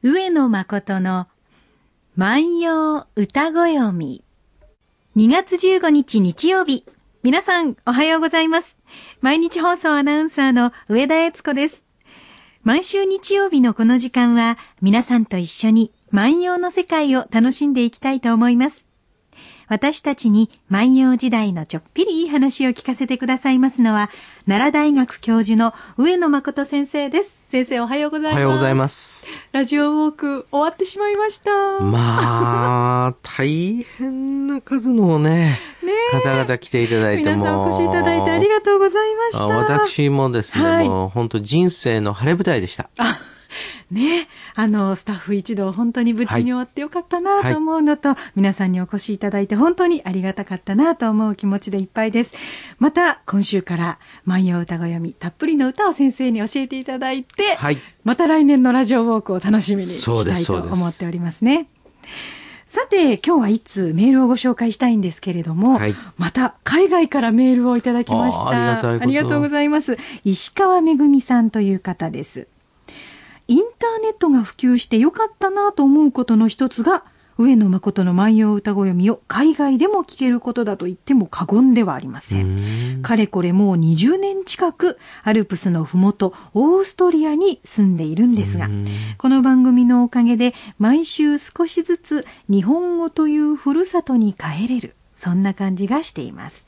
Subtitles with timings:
[0.00, 1.26] 上野誠の
[2.14, 4.22] 万葉歌子読み。
[5.16, 6.84] 2月15日日曜日。
[7.24, 8.78] 皆さん、おはようございます。
[9.22, 11.84] 毎日放送アナウンサーの上田悦子です。
[12.62, 18.87] 毎週日曜日のこの時間は、皆さんと一緒に万葉の世界を楽しんでいきたいと思います。
[19.68, 24.10] 私たちに万葉時代のちょっぴりいい話を聞かせてくださいますのは、
[24.46, 27.36] 奈良大学教授の上野誠先生です。
[27.48, 28.32] 先生おはようございます。
[28.32, 29.28] おはようございます。
[29.52, 31.50] ラジオウォーク終わってしまいました。
[31.80, 37.36] まあ、大変な数のね、ね方々来ていただいても。
[37.36, 39.44] 皆さんお越しいただいてありがとうございました。
[39.44, 42.88] 私もですね、はい、もう本当人生の晴れ舞台でした。
[43.90, 52.34] ね、あの、スタッフ一同本当に無事に終わってよかったなと思うのと、はい、皆さんにお越しいただいて本当にありがたかったなと思う気持ちでいっぱいです。
[52.78, 61.68] また、今週から万葉歌が読み、たっぷりの歌を先生に教えていただいて、はい、また来年のラジオウォークを楽しみにしたいと思っておりますね。
[62.68, 68.80] さて、今日はいつメールをご紹介したいんですけれども、はい、また海外からメールをいただきました。
[68.90, 69.96] ありがとうございます。
[70.22, 72.46] 石川めぐみさんという方です。
[73.48, 77.04] インターネットが普及してよかったなと思うことの一つが、
[77.38, 83.00] 上野誠の万葉歌子読みを海外でも聞けることだと言っても過言ではありません。
[83.00, 88.68] かれこれもう20年近くアルプスのふもとオーストリアに住んでいるんですが、
[89.16, 96.67] この番組のおかげで毎週少しずつ日本語というふるさとに帰れる、そんな感じがしています。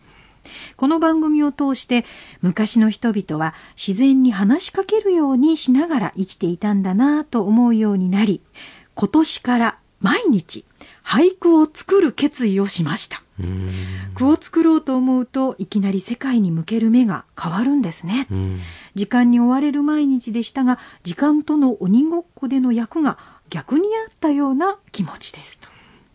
[0.77, 2.05] この番組を通して
[2.43, 8.41] 昔の人々は自然に話しかけるようにしながら生きていたんだなと思うようになり、
[8.95, 10.65] 今年から毎日
[11.05, 13.23] 俳句を作る決意をしました。
[14.15, 18.27] 句を作ろうと思うといきなり世界に向ける目が変わるんですね。
[18.95, 25.69] 時間に追われる毎日でしたが、時間との鬼ごっこでの役が逆にあったような気持ちですと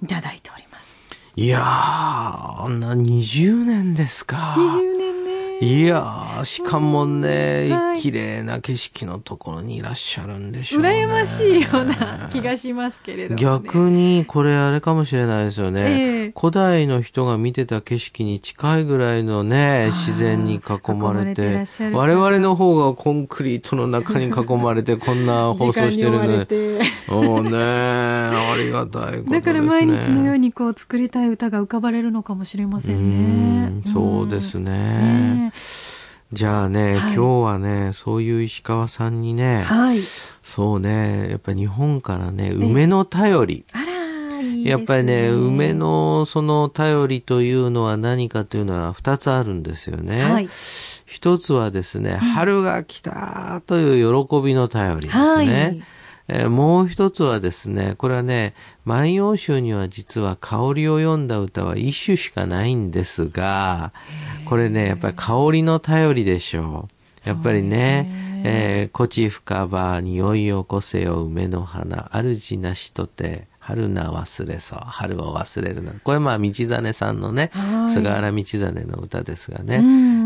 [0.03, 0.94] いただいております。
[1.37, 4.55] いやー、な、20年ですか。
[4.57, 5.24] 20年。
[5.61, 11.05] いやー、しかもね、はい、綺麗な景色のところにいらっしゃるんでしょうね。
[11.05, 26.79] 羨ましいような気がしますけれども、ね、逆に、これあれかもしれないですよね、えー、古代の人が見てた景色に近いぐらいのね、自然に囲まれて、れ我々の方がコンクリートの中に囲まれて、 こんな放送してるので。
[27.07, 27.95] おね
[28.55, 29.39] ありがたいことですね。
[29.39, 33.81] だから毎日のようにこう作りたい歌が浮かばれるのかもしれませんね。
[33.85, 35.44] うそうですね。
[35.44, 35.44] ね
[36.33, 39.99] じゃあね、はい、今日はね、そういう石川さんにね、はい、
[40.43, 43.65] そうね、やっぱ日本からね、梅の便り。
[43.71, 50.23] あら、いいやっぱりね、梅のその便りというのは何かというのは二つあるんですよね。
[50.23, 50.49] はい、
[51.05, 55.85] 一つはですね、春が来たという喜びの便りですね。
[56.27, 63.93] えー、もう一つはですね、これはね、万葉集には実は香りを読んだ歌は一首しかないんですが、
[64.45, 66.89] これね、やっぱり香りの頼りでしょ
[67.25, 67.27] う。
[67.29, 68.41] やっぱりね、ね。
[68.47, 74.79] えー、こち深場、匂いをこせよ梅の花、主なしとて、春な忘れそう。
[74.79, 75.91] 春を忘れるな。
[76.03, 77.49] これまあ、道真さんのね、
[77.89, 79.81] 菅原道真の歌ですがね、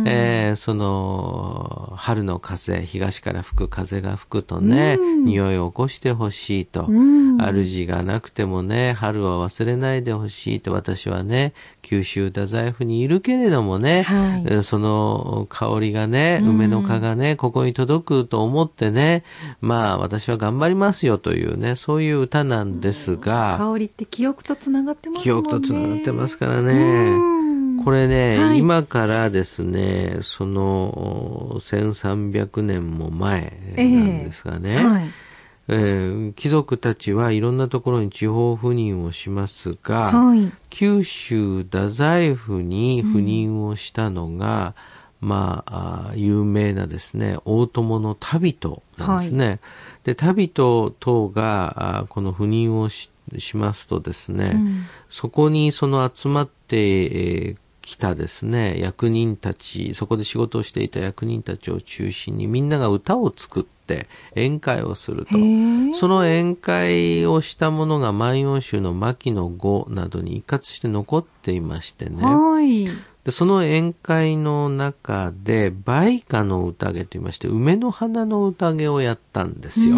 [0.05, 6.89] えー、その、春の風、東から吹く風が吹くとね、匂いを起こしてほしいと。
[6.89, 19.23] 主がなくてもね、春を忘れないでほしいと私はね、九州太宰府にいるけれどもね、はい、その香りがね、梅の花がね、ここに届くと思ってね、
[19.61, 27.40] まあ私は頑張りますよというね、そういう歌なんですが、が、香りって記憶とつながってます記憶とつながってますからね。
[27.84, 35.09] これね、はい、今からですね、その1300年も前なんですがね、えーはい。
[35.72, 44.73] えー、貴族たちはいろんなところに地方赴任をしますが、はい、九州太宰府に赴任をしたのが、
[45.22, 49.46] うん、まあ有名なですね大友の旅人なんですね。
[49.46, 49.59] はい、
[50.06, 57.58] で旅人等がこの赴任をししますとですね、うん、そこにその集まって
[57.90, 65.31] きたですね、役人たち、そこで仕事をしていた役人たちを中心にみんなが歌を作って宴会をすると。
[65.97, 72.22] その宴会をしたものが万葉集の牧野語などに一括して残っていましてね。
[73.23, 79.97] でその宴会の中で、梅花の宴といいまして、梅の花の宴をやったんですよ。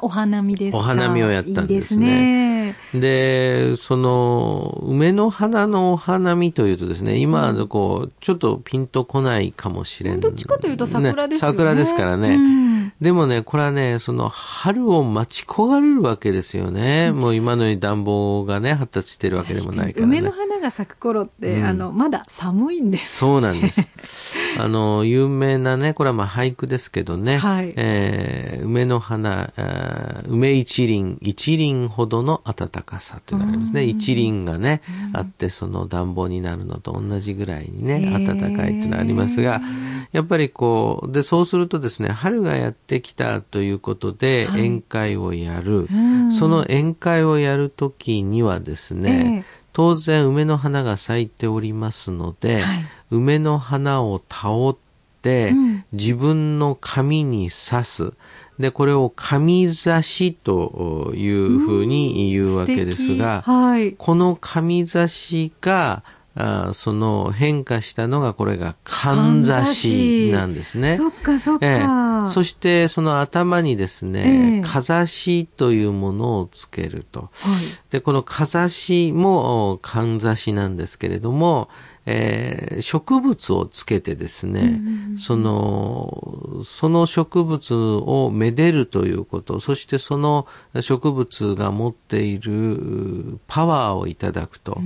[0.00, 2.06] お花見ですお花見をやったんですね。
[2.06, 2.45] いいで、ね、
[3.76, 11.56] その、梅の花のお花見というとですね、今、こう、ちょっとピンとこないかもしれない、どっちかというと桜ですよね。
[11.58, 12.34] 桜ですからね。
[12.34, 12.66] うん
[13.00, 17.12] でもね、これはね、その春を待ち焦がれるわけですよね。
[17.12, 20.18] もう今のように暖房がね、発達してるわけでもないからね。
[20.18, 23.18] 梅の花が咲く頃って、あの、まだ寒いんです。
[23.18, 23.82] そうなんです。
[24.58, 29.52] あの、有名なね、これはまあ俳句ですけどね、はいえー梅の花、
[30.26, 33.84] 梅一輪、一輪ほどの暖かさというのがありますね。
[33.84, 34.82] 一輪がね、
[35.12, 39.60] あって、その暖房になるのと同じぐらいにね、暖かいっていうのがありますが、
[40.12, 44.66] やっぱりこう、で、そうするとですね、春がやってきたということで、はい。
[44.66, 45.86] 宴会をやる。
[45.92, 46.32] うん。
[46.32, 49.66] その宴会をやるときにはですね、ええ。
[49.72, 52.86] 当然梅の花が咲いておりますので、はい。
[53.10, 55.84] 梅の花を羽織って、うん。
[55.92, 58.12] 自分の髪に刺す。
[58.58, 63.92] で、これを髪刺しというふうに言うわけですが、はい。
[63.92, 66.02] この髪刺しが、
[66.38, 70.96] あーその変化したのがこれがかんざしなんですね。
[70.98, 71.66] そっかそっか。
[71.66, 77.20] ええそしてその頭にですえね、えかざしというものをつけると。
[77.20, 77.30] はい。
[77.90, 81.68] で、このかざしもおかんざしなんですけれども、
[82.06, 84.80] えー植物をつけてですね、
[85.16, 90.46] その、その植物をめでるということ、そしてその
[90.80, 94.78] 植物が持っているパワーをいただくと、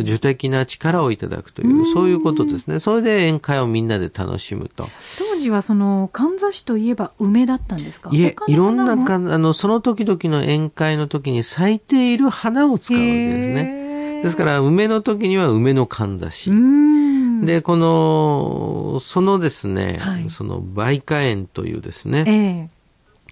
[0.00, 2.80] 受的な力をいただくという、そういうことですね。
[2.80, 4.88] それで宴会をみんなで楽しむと。
[5.18, 8.10] 当時はその、かんざしといえば梅だったんですか？
[8.12, 13.81] いえ、いろんなかん、あの、その時々の宴会の時に咲いている花を使うわけですね。
[14.22, 16.50] ですから、梅の時には梅のかんざし。
[16.50, 16.54] う。
[16.54, 17.44] ん。
[17.44, 20.30] で、この、そのですね、はい。
[20.30, 22.70] その梅花園というですね、ええ。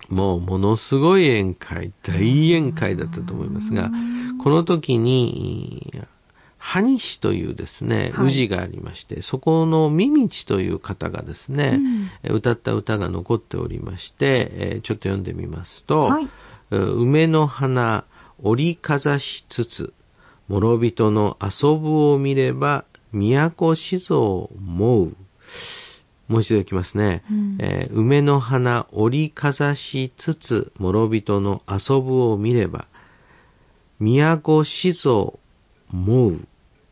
[0.08, 3.90] もうものすごい宴会、大宴会だったと思いますが、
[4.42, 6.02] この時に、
[6.58, 8.26] 埴師というですね、はい。
[8.26, 11.80] 宇治がありまして、そこのミミチという方がですね、
[12.28, 16.28] 歌った歌が残っておりまして、えーちょっと読んでみますと、はい。
[16.72, 18.04] えー梅の花
[18.42, 19.92] 折りかざしつつ、
[20.50, 25.16] 諸人の遊ぶを見れば、都静を思う。
[26.26, 27.22] もう一度いきますね。
[27.60, 32.86] えー梅の花折りかざしつつ、諸人の遊ぶを見れば、
[34.00, 35.38] 都静を
[35.92, 36.40] 思う。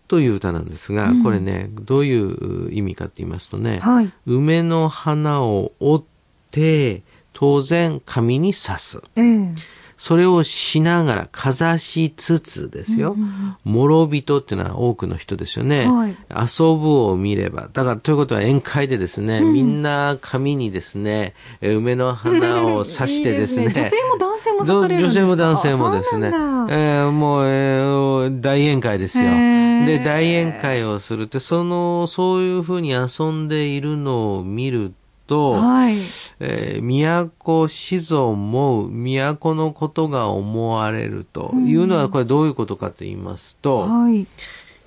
[0.06, 4.10] という歌なんですが、これね、どういう意味かと言いますとね、はい。
[4.25, 6.05] 梅の花を折っ
[6.50, 7.02] て、
[7.34, 9.02] 当然紙に刺す。
[9.16, 9.55] ええ
[9.98, 13.16] それをしながら、かざしつつですよ。
[13.64, 15.86] 諸人っていうのは多くの人ですよね。
[15.86, 17.68] はい遊ぶを見れば。
[17.72, 23.66] だから、ということは宴会でですね、みんな紙にですね、え梅の花を刺してですね。
[23.66, 26.28] いい女性も男性も刺される女性も男性もですね。
[26.28, 29.24] えーもう、えー大宴会ですよ。
[29.24, 34.92] で、大宴会をするって、その、そういうふうに遊んでいるのを見る
[35.28, 35.94] と、はい。
[36.40, 44.26] えー都子孫も都のことが思われるというのはこれどういうことかと言いますと、はい。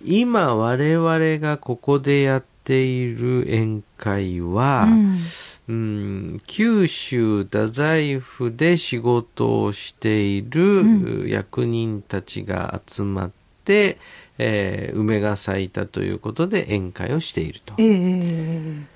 [0.03, 5.15] 今我々がここでやっている宴会は、うん
[5.67, 13.31] うん九州太宰府で仕事をしている役人たちが集まっ
[13.63, 13.99] て、
[14.37, 17.75] えー梅が咲いたということで宴会をしていると。
[17.77, 18.90] ええ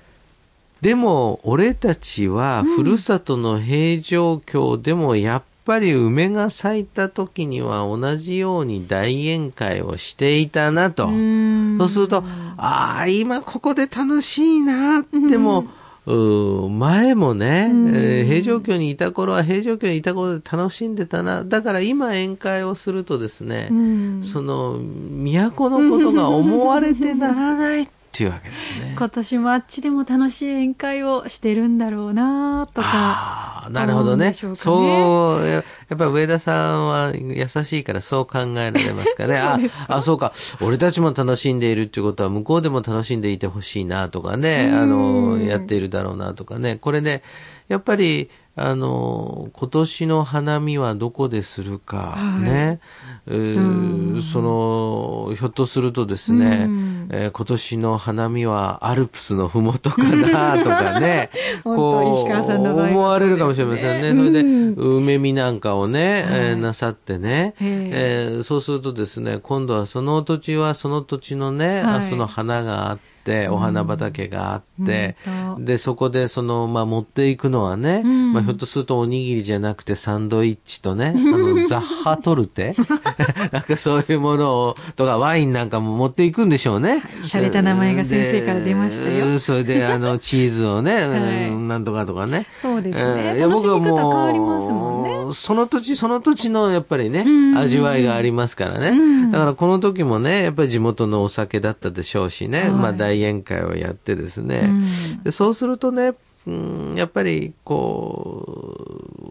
[0.80, 11.10] でも、俺たちは、ふるさとの平城京でも、やっぱり梅が咲いた時には同じように大宴会をしていたなと。
[11.10, 11.76] ん。
[11.78, 12.22] そうすると、
[12.56, 15.66] ああ、今ここで楽しいなっても、
[16.06, 21.44] 前もね、えー平城京にいた頃は平城京にいた頃で楽しんでたな。
[21.44, 24.22] だから今宴会をするとですね、うん。
[24.22, 28.94] その、都のことが思われてならないっていうわけですね。
[28.96, 32.88] 今年もあっちでも楽しい宴会をしてるんだろうなとか。
[32.88, 34.28] ああ、なるほどね。
[34.28, 35.64] ねそう、ややっ
[35.98, 39.36] ぱり上田さんは優しいからそう考えられますかね。
[39.36, 39.58] あ
[39.88, 40.32] あ、そうか。
[40.62, 46.76] 俺たちも楽しんでいるっていうことは向こうでも楽しんでいてほしいなとかね、あの、やっているだろうなとかね。
[46.76, 47.22] これね、
[47.68, 52.80] やっぱり、あの、今年の花見はどこでするか、ね。
[53.26, 57.08] えーその、ひょっとするとですね、うん。
[57.10, 61.28] えー今年の花見はアルプスのふもとかなとかね、
[61.64, 64.10] 本当石川さんの場合は思われるかもしれませんね。
[64.10, 68.36] そそうれで梅見なんかをね、えーなさってね、へえ。
[68.38, 71.98] ーそうするとですね、今度はその土地はその土地のね、はい。
[71.98, 75.16] あその花があって、って、お花畑があって、
[75.58, 82.76] で、そこでその、まあ、持っていくのはね、まあ、ひょっとするとおにぎりじゃなくてサンドイッチとね、 あの、ザッハトルテ？
[83.50, 87.02] なんかそういうものを、とかワインなんかも持っていくんでしょうね。
[87.22, 89.26] 洒落た名前が先生から出ましたよ。
[89.26, 91.48] でそれで、あの、チーズをね、 はい。
[91.48, 92.46] うんなんとかとかね。
[92.56, 93.02] そうですね。
[93.02, 95.34] えーいや楽しみ方変わりますもんね。
[95.34, 97.58] その土地その土地のやっぱりね、ん。
[97.58, 98.90] 味わいがありますからね。
[98.90, 99.30] うん。
[99.30, 102.70] だからこの時もね、やっぱり地元のお酒だったでしょうしね、はい。
[102.70, 106.14] まあ大宴会をやってですね、うんでそうするとね、
[106.46, 108.76] うんやっぱりこ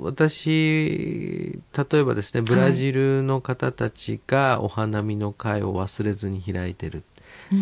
[0.01, 1.60] う、私、
[1.92, 7.04] 例えばですね、ブラジルの方たちがお花見の会を忘れずに開いてる。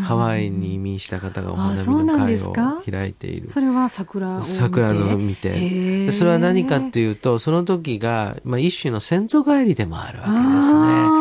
[0.04, 2.54] ハワイに移民した方がお花見の会を
[2.90, 3.50] 開いている。
[3.50, 4.52] それは桜を見て？
[4.52, 6.12] 桜の見て。
[6.12, 11.13] それは何かっていうと、その時が、まあ、一種の先祖返りでもあるわけですね。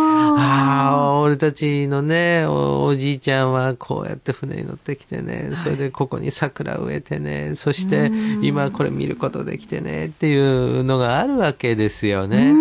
[0.42, 8.10] あーああ、俺たちのねお、おじいちゃんはこうやって船に乗ってきてね、それでここに桜植えてね、そして
[8.42, 12.50] 今これ見ることできてねっていうのがあるわけですようね。
[12.52, 12.56] ん。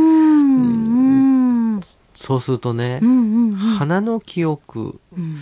[1.75, 1.81] うん。
[2.13, 3.55] そうするとね、うんうん。
[3.55, 5.38] 花の記憶、うん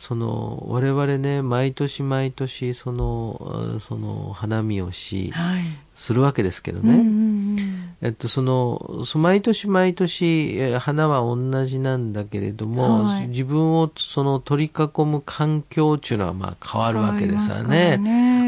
[0.00, 5.62] その、我々ね、毎年毎年、その、あその、花見をし、はい
[6.00, 6.94] するわけですけどね。
[6.94, 17.98] うんうんえっと、その、そ毎年毎年、えー花は同じなんだけれども、はい自分をその取り囲む環境っていうのはまあ変わるわけですよね。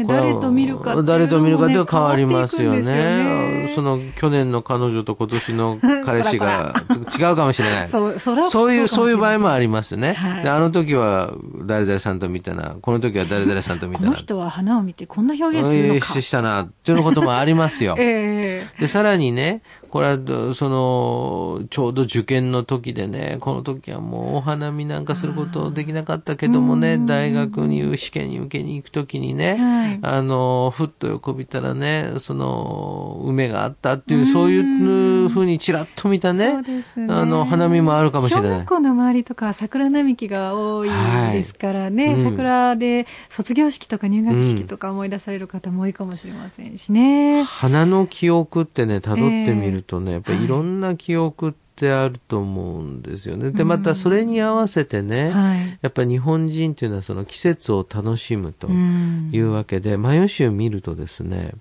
[0.07, 2.81] 誰と見るかね誰と見るかでは変わりますよね。
[2.81, 6.75] ねその、去年の彼女と今年の彼氏が
[7.19, 7.89] 違うかもしれない。
[7.89, 10.13] そうそういう、そういう場合もありりますね。
[10.13, 11.33] はいであの時は
[11.65, 14.09] 誰々さんと見たな、この時は誰々さんと見たな。
[14.09, 17.95] この人は花を見てこんな表現するのかえーしたな、っていうこともありますよ。
[17.99, 19.61] えで、さらにね、
[19.93, 29.99] これはど、その、ちょうど受験の時でね、この時はもうお花見なんかすることできなかったけどもね、大学に試験に受けに行く時にね、はい。
[30.01, 36.83] あの、ふっと横見たらね、その、梅があったっていう、そういうふうにちらっと見たえね、ね。
[37.09, 38.49] あの、花見もあるかもしれない。
[38.49, 38.67] 小学。
[38.67, 40.89] 校の周りとかは桜並木が多い
[41.33, 42.15] ですからね、はい。
[42.15, 42.31] うん。
[42.31, 47.43] 桜で卒業式とか入学式とか思い出される方も多いかもしれませんしね。
[47.43, 53.51] 花の記憶ってね、辿ってみるとね、やっぱりいろんな記憶ってあると思うんですよね。
[53.51, 55.79] で、またそれに合わせてね、はい。
[55.81, 61.51] やっぱり日本人っていうのはその季節を楽しむとうんいうわけで、マヨ集見るとですね、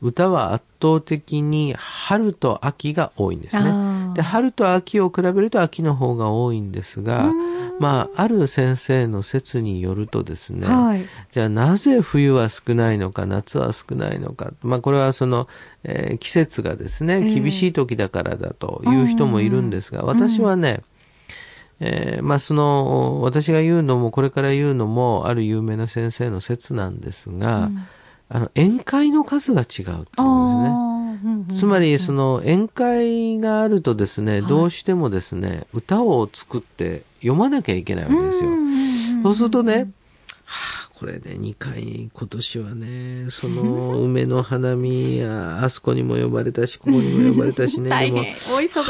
[0.00, 3.62] 歌は圧倒的に春と秋が多いんですね。
[4.14, 7.30] で、春と秋を比べると秋の方が多いんですが、
[7.80, 11.04] まあ、ある先生の説によるとですね、はい。
[11.32, 14.52] じゃあなぜ冬は少ないのか、夏は少ないのか。
[14.62, 15.48] まあこれはその、
[15.82, 20.82] えー季節がですね、ええ厳しい時だからだという人もいるんですが、私はね、
[21.80, 27.70] えーまあその、私が言うのも、これから言うのも、ある有名な先生の説なんですが、
[28.28, 30.93] あの、宴会の数が違うっていうんですね。
[31.48, 38.50] つまり、その宴会があるとですね、どうしてもですね、歌を作って読まなきゃいけないわけですよ。
[39.22, 39.86] そうするとね、はあ、
[40.98, 48.24] これね、2回、今年はね、その、梅の花見や、あそこにも呼ばれたし、ここにも呼ばれたしね、 でも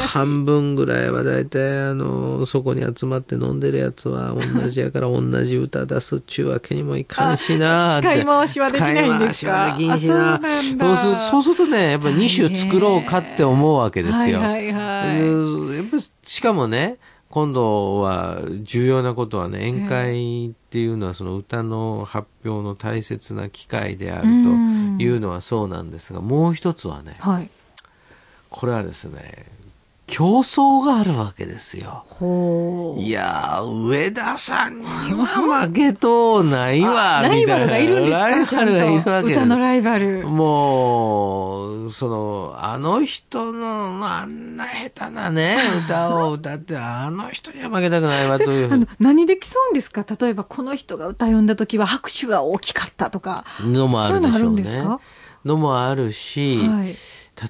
[0.07, 8.07] 半分ぐらいは大体、あの、そこに集まって飲んでるやつは同じやから同じ歌出すっちゅうわけにもいかんしなって。
[8.13, 9.73] 使い回しはできないんですか？
[9.75, 14.39] 使い回しはできんしなあそうするとね、やっぱり2種作ろうかって思うわけですよ。
[14.41, 15.21] はいはいはい。
[15.21, 16.97] うんやっぱしかもね、
[17.35, 24.29] 今度は重要なことはね、宴会っていうのはその歌の発表の大切な機会であると
[25.03, 27.49] いうのはそうなんですが、もう一つはね、はい。
[28.49, 29.47] これはですね、
[30.07, 32.05] 競争があるわけですよ。
[32.99, 35.25] いやー、上田さんには
[35.65, 40.27] 負けとうないわ、ライバルみたいながいるんですかライバルがいるわけ歌のライバル。
[40.27, 50.05] もう、その、あの人の、あんな下手なね、歌を歌って、あの人には負けたくないわというあの何で競うんですか？
[50.19, 53.43] 例えばこの人が歌読んだ時は拍手が大きかったとか。
[53.61, 54.99] のもあるでしょうそういうのあるんねですか？
[55.45, 56.95] のもあるし、はい。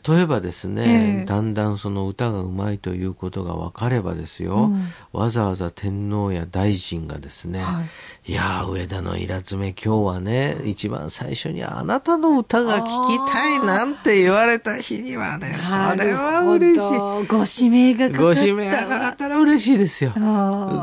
[0.08, 7.84] 例えばですね、ええだんだんその歌がうまいということが分かればですよ、うんわざわざ天皇や大臣がですね、、は
[8.26, 17.28] いやー、上田のイラつめ今日はね、一番最初にあなたの歌が聞きたいなんて言われた日にはね、それは嬉しい。
[17.28, 18.42] ご指名がかかった。
[18.42, 20.12] ご指名がかかったら嬉しいですよ。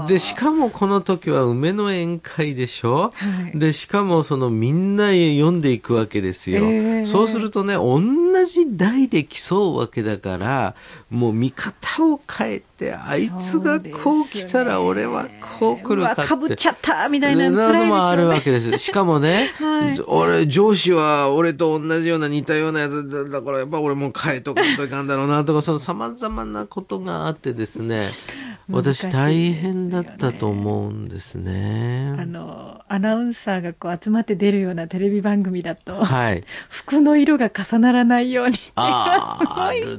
[0.09, 6.65] で、しかもこの時は梅の宴会でしょ、はいで、しかもそのみんなへ読んでいくわけですよ。
[6.65, 8.01] ええそうするとね、同
[8.47, 10.75] じないで競うわけだから、
[11.11, 16.23] もう見方を変えて、あいつがこう来たら俺はこう来るかって。
[16.23, 18.79] かぶっちゃったみたいなのもあるわけです。
[18.79, 28.09] しかもね、はい俺、上司は俺と同じような似たようなやつだだから、やっぱ俺も変えとかんといかんだろうなとか、その様々なことがあってですね、
[28.69, 32.15] 私大変だったと思うんですあね。
[32.27, 36.43] の、アナウンサーがこう集まって出るようなテレビ番組だと、はい。
[36.69, 38.83] 服の色が重ならないようにすご
[39.73, 39.99] い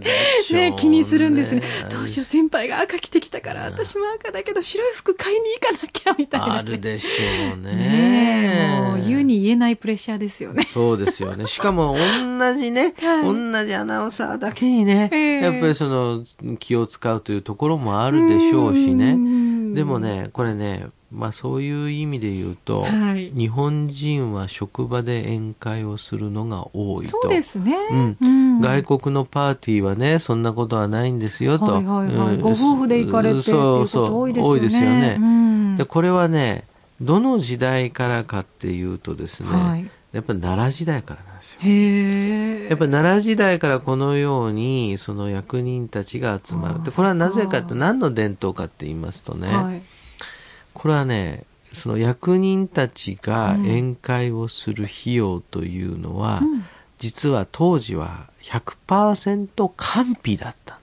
[0.54, 1.62] ね、気にするんですね。
[1.92, 6.53] どうしよう、先輩が赤着てきたから、私も赤だけど白い服買いに行かなきゃ、みたいなね。
[6.60, 7.75] あるでしょうね。
[7.75, 10.63] ねえ、もう言うに言えないプレッシャーですよね。
[10.63, 11.48] そうですよね。
[11.48, 11.96] しかも、
[12.38, 16.24] 同じね、 はい同じアナウンサーだけにね、ええやっぱりその、
[16.60, 19.15] 気を使うというところもあるでしょうしね。
[19.74, 27.22] ねでも、ね、これね、まあそういう意味で言うと、はい日本人は職場で宴会をするのが多いと。
[27.22, 27.75] そうですね。
[27.92, 31.65] うんうん外国のパーティーはね、そんなことはないんですよと。
[31.65, 32.36] はいはいはい。
[32.36, 34.50] うんご夫婦で行かれてっていうこと多いですよね。
[34.50, 35.18] 多いですよね。
[35.20, 36.65] うんで、これはね、
[37.01, 41.60] どの時代からかっていうとですね、はいやっぱり奈良時代からなんですよ。
[41.62, 42.67] へえ。
[42.70, 46.84] やっぱり奈良時代からこのように、その役人たちが集まる。
[46.84, 49.82] で、これはなぜかって、何の伝統かって言いますとね、はい。
[50.74, 56.63] これはね、その役人たちが宴会をする費用というのは、うん
[57.03, 60.83] 実は当時は100%官費だったんで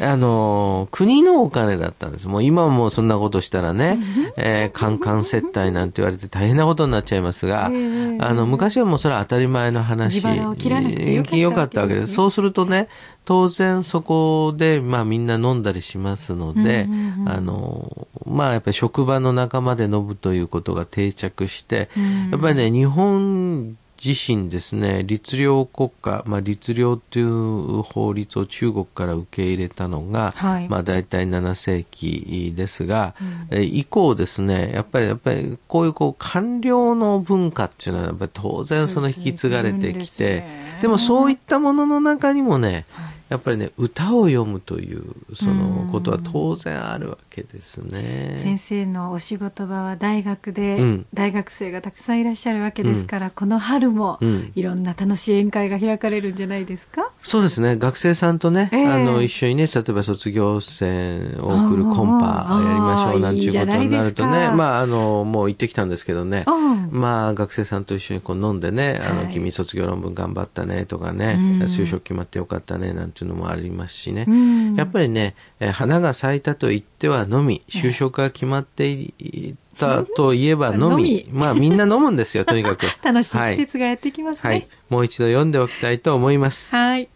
[0.00, 2.28] あの、国のお金だったんです。
[2.28, 3.98] もう今はもうそんなことしたらね、
[4.36, 10.18] えー、カンカン接待なんて言われて大変なことになっちゃいますが、ええあの、昔はもうそれは当たり前の話。
[10.18, 12.14] よかったわけですねよかったわけです。
[12.14, 12.88] そうするとね、
[13.24, 16.88] 当然そこで、まあみんな飲んだりしますので、
[17.26, 30.68] あの、まあやっぱり職場の仲間で飲むということが定着して、うんやっぱりね、日本自身ですね、律令国家、まあ律令という法律を中国から受け入れたのが、はい。
[30.68, 33.14] まあ大体7世紀ですが、
[33.50, 40.78] え以降ですね、やっぱりやっぱりこういうこう官僚の文化っていうのはやっぱり当然その引き継がれてきて、ですね。
[40.82, 43.18] でもそういったものの中にもね、はい。
[43.28, 48.40] やっぱりね、歌を読むという、そのことは当然あるわけですね。
[48.42, 51.06] 先生のお仕事場は大学で、うん。
[51.14, 54.52] 大学生がたくさんいらっしゃるわけですから、この春もうん。
[54.54, 57.76] いろんな楽しい宴会が開かれるんじゃないですか、そうですね。
[57.76, 58.86] 学生さんとね、ええ。
[58.86, 66.90] あの、一緒にね、例えば卒業生を送るコンパやりましょうなんていうことになるとね、まあ、あの、もう行ってきたんですけどね、うん。
[66.90, 71.62] まあ、学生さんと一緒にこう飲んでね、あの、はい君卒業論文頑張ったねとかね、うん。
[71.64, 74.24] 就職決まってよかったねなんていうのもありますしね。
[74.26, 74.74] うん。
[74.74, 82.86] やっぱりね、えー花が咲いたと言ってはのみ、就職が決まっていたといえばのみ、まあ みんな飲むんですよ、とにかく。
[83.04, 84.68] 楽しいはい季節がやってきますはいね。。
[84.88, 86.74] もう一度読んでおきたいと思います。
[86.74, 87.08] はい。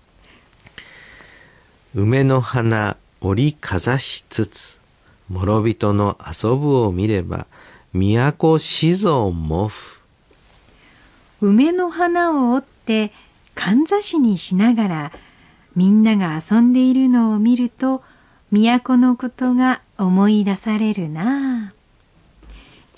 [1.94, 4.81] 梅の花折りかざしつつ、
[5.31, 7.46] 諸人の遊ぶを見れば、
[7.92, 10.01] 都子孫もふ。
[11.40, 13.12] 梅の花を折って
[13.55, 15.12] かんざしにしながら
[15.75, 18.03] みんなが遊んでいるのを見ると
[18.52, 21.72] 都のことが思い出されるな。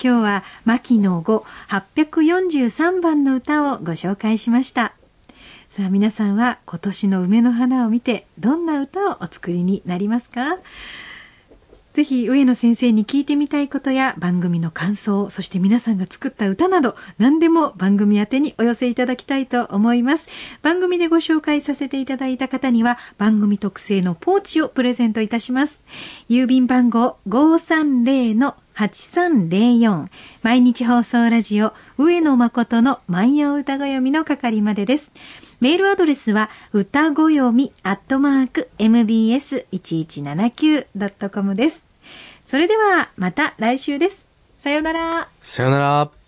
[0.03, 4.95] 今日は牧野5 843番の歌をご紹介しました。
[5.69, 10.57] さあ皆さんは今年の梅の花を見てどんな歌をお作りになりますか？
[11.95, 20.27] ぜひ上野先生に聞いてみたいことや番組の感想、そして皆さんが作った歌など何でも番組宛てにお寄せいただきたいと思います。
[20.61, 25.81] 番組でご紹介させていただいた方には番組特製のポーチをプレゼントいたします。
[26.29, 30.07] 郵便番号530-8304
[30.43, 35.13] 毎日放送ラジオ上野誠の万葉歌ご読みの係までです。
[35.61, 41.84] メールアドレスは、歌ごよみアットマーク mbs1179.com です。
[42.45, 44.27] それでは、また来週です。
[44.59, 45.29] さようなら。
[45.41, 46.24] さよなら。